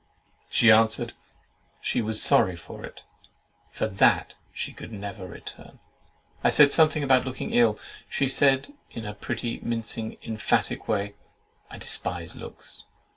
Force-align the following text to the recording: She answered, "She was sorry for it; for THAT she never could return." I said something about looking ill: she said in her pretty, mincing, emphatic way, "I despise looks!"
She 0.49 0.71
answered, 0.71 1.13
"She 1.79 2.01
was 2.01 2.19
sorry 2.23 2.55
for 2.55 2.83
it; 2.83 3.01
for 3.69 3.87
THAT 3.87 4.33
she 4.51 4.75
never 4.89 5.23
could 5.27 5.31
return." 5.31 5.79
I 6.43 6.49
said 6.49 6.73
something 6.73 7.03
about 7.03 7.23
looking 7.23 7.53
ill: 7.53 7.77
she 8.09 8.27
said 8.27 8.73
in 8.89 9.03
her 9.03 9.13
pretty, 9.13 9.59
mincing, 9.61 10.17
emphatic 10.23 10.87
way, 10.87 11.13
"I 11.69 11.77
despise 11.77 12.33
looks!" 12.33 12.81